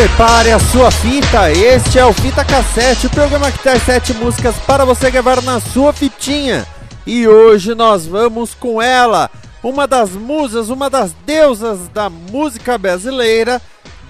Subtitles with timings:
[0.00, 4.56] Prepare a sua fita, este é o Fita Cassete, o programa que traz sete músicas
[4.66, 6.66] para você gravar na sua fitinha.
[7.06, 9.30] E hoje nós vamos com ela,
[9.62, 13.60] uma das musas, uma das deusas da música brasileira,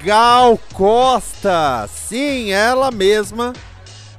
[0.05, 1.89] Gal Costa.
[1.93, 3.53] Sim, ela mesma,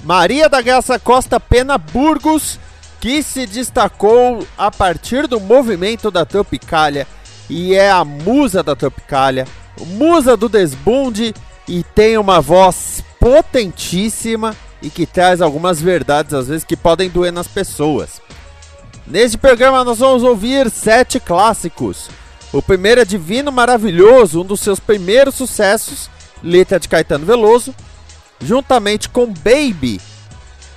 [0.03, 2.59] Maria da Graça Costa Pena Burgos,
[3.00, 7.08] que se destacou a partir do movimento da Tropicália
[7.50, 9.47] e é a musa da Tropicália,
[9.80, 11.33] musa do desbunde
[11.67, 17.31] e tem uma voz potentíssima e que traz algumas verdades às vezes que podem doer
[17.31, 18.21] nas pessoas.
[19.05, 22.09] Neste programa nós vamos ouvir sete clássicos.
[22.51, 26.09] O primeiro é Divino Maravilhoso, um dos seus primeiros sucessos,
[26.43, 27.73] letra de Caetano Veloso,
[28.41, 30.01] juntamente com Baby.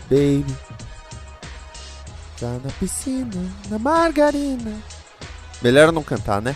[0.09, 0.55] Baby.
[2.39, 4.73] Tá na piscina, na margarina.
[5.63, 6.55] Melhor não cantar, né?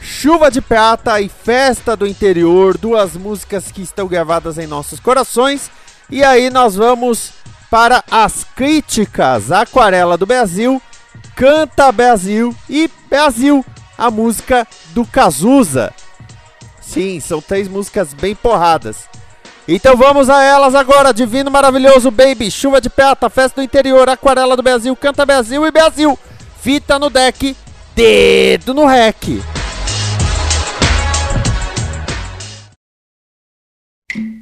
[0.00, 5.70] Chuva de Prata e Festa do Interior, duas músicas que estão gravadas em nossos corações.
[6.10, 7.32] E aí nós vamos
[7.70, 9.52] para as críticas.
[9.52, 10.80] Aquarela do Brasil,
[11.36, 13.64] Canta Brasil e Brasil,
[13.96, 15.92] a música do Cazuza.
[16.80, 19.08] Sim, são três músicas bem porradas.
[19.68, 21.14] Então vamos a elas agora.
[21.14, 25.70] Divino Maravilhoso Baby, Chuva de Prata, Festa do Interior, Aquarela do Brasil, Canta Brasil e
[25.70, 26.18] Brasil.
[26.60, 27.56] Fita no deck,
[27.94, 29.59] dedo no rec.
[34.12, 34.39] Thank you.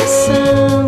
[0.00, 0.79] Atenção,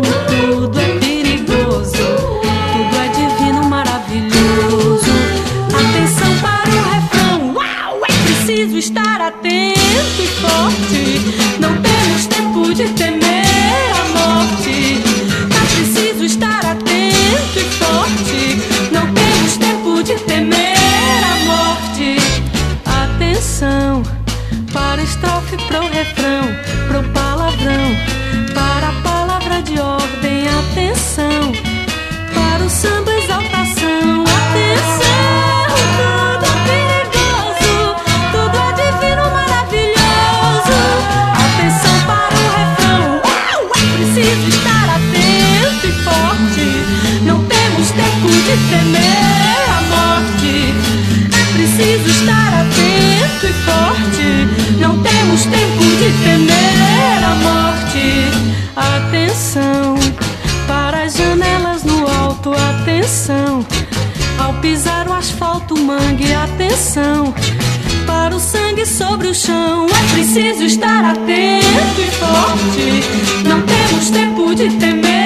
[68.85, 73.47] sobre o chão, é preciso estar atento e forte.
[73.47, 75.22] Não temos tempo de temer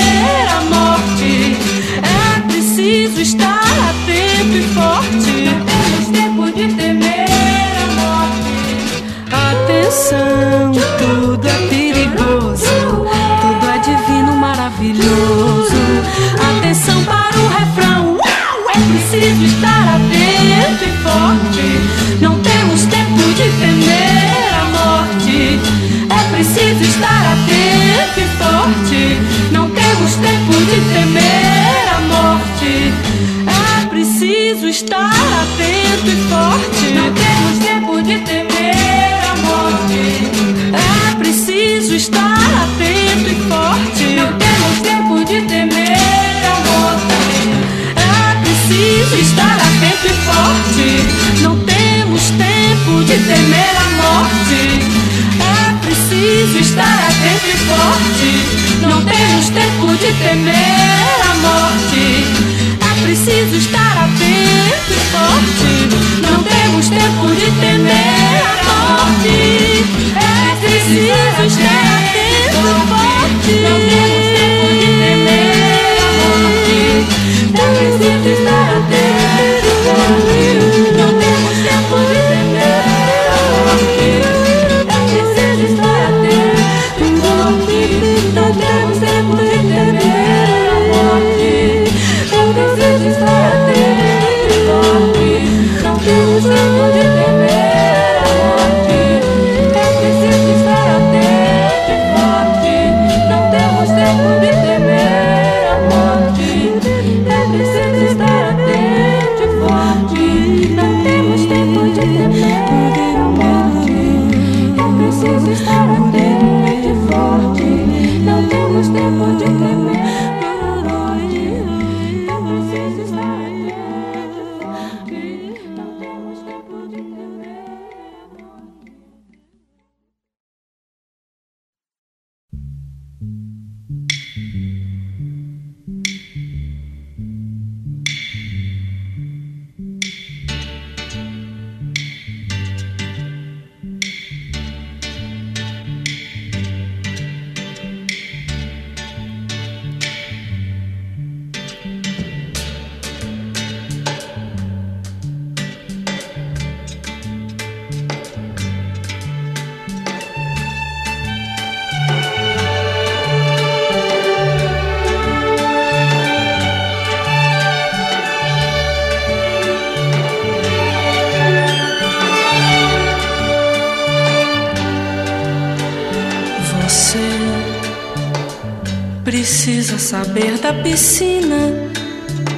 [179.97, 181.73] Quer saber da piscina,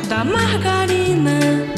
[0.10, 1.69] da margarina?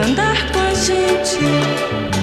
[0.00, 2.17] andar com a gente.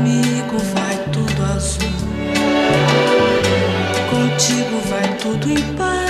[0.00, 1.90] comigo vai tudo azul.
[4.10, 6.00] Contigo vai tudo em paz.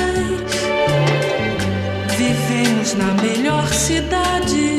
[2.16, 4.69] Vivemos na melhor cidade.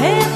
[0.00, 0.35] De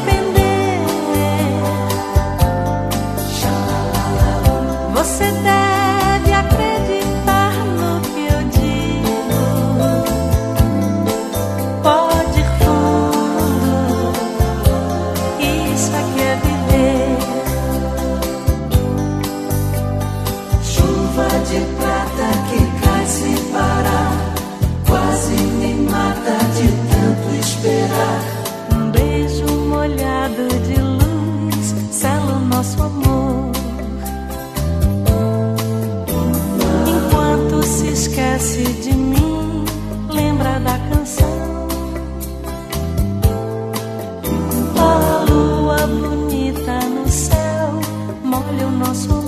[48.80, 49.19] nosso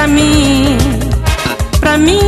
[0.00, 0.78] pra mim,
[1.78, 2.20] pra mim.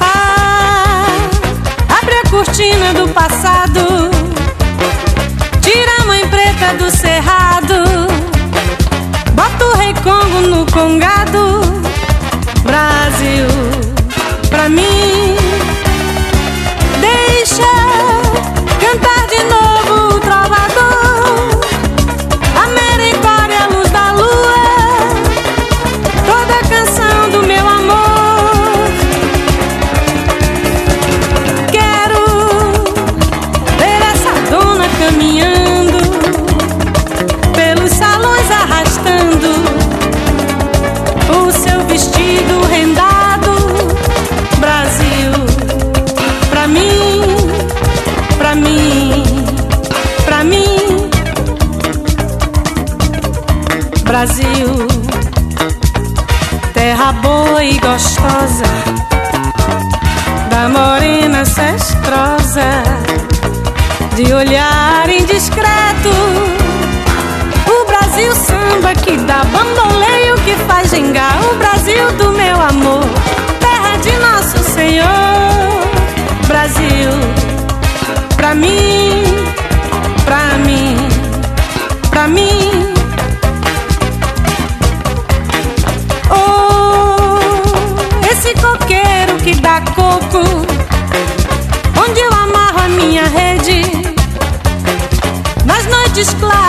[0.00, 1.06] Ah,
[2.00, 4.10] abre a cortina do passado,
[5.60, 8.08] tira a mãe preta do cerrado,
[9.32, 11.60] bota o rei Congo no congado,
[12.64, 13.46] Brasil,
[14.50, 14.93] pra mim.
[96.24, 96.63] esclarece.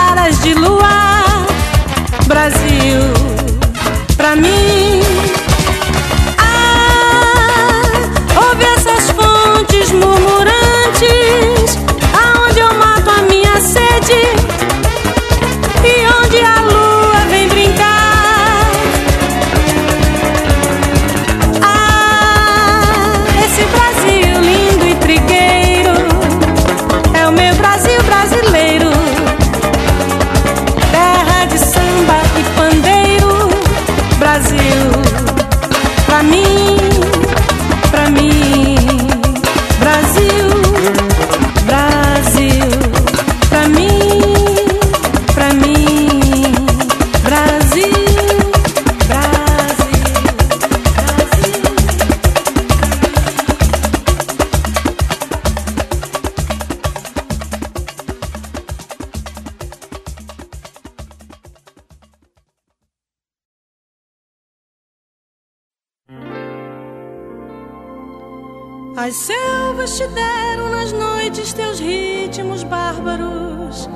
[69.06, 73.88] As selvas te deram nas noites teus ritmos bárbaros.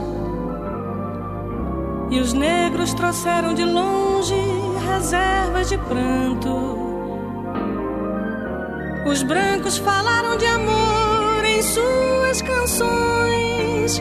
[2.12, 4.36] E os negros trouxeram de longe
[4.86, 6.78] reservas de pranto.
[9.04, 14.00] Os brancos falaram de amor em suas canções.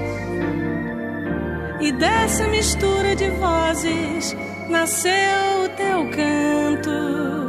[1.82, 4.38] E dessa mistura de vozes
[4.70, 7.49] nasceu o teu canto.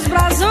[0.00, 0.49] seus braços.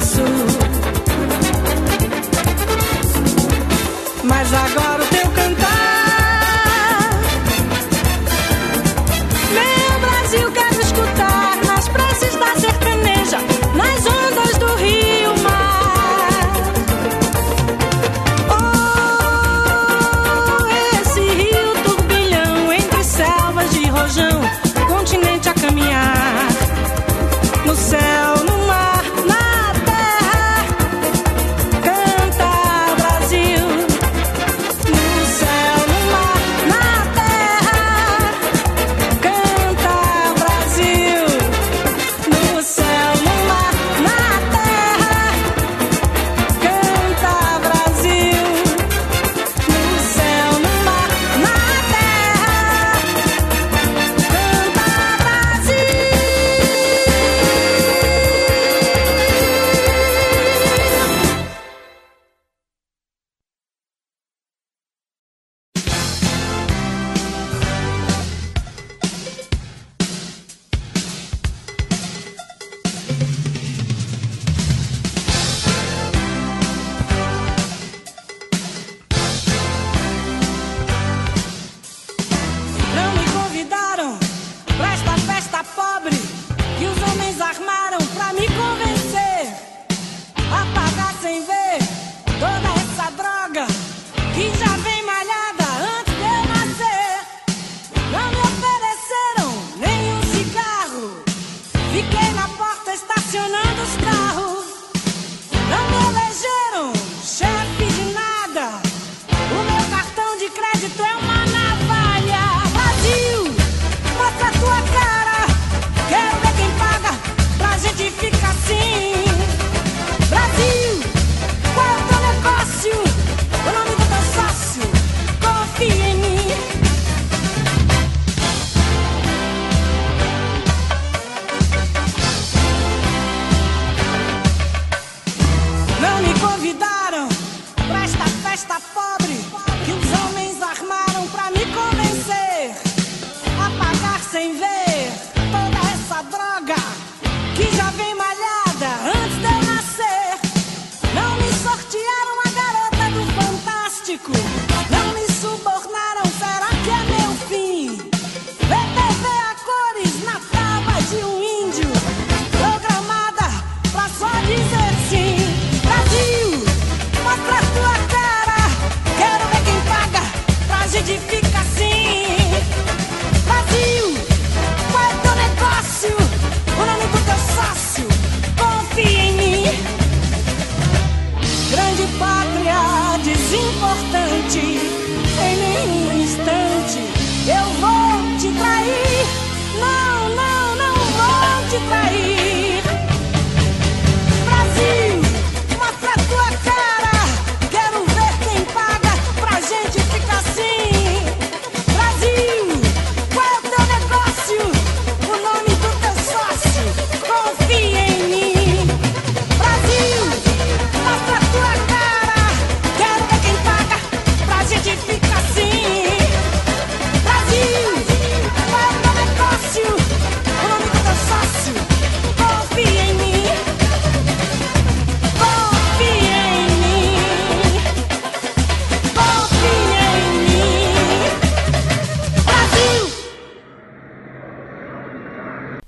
[0.00, 0.49] azul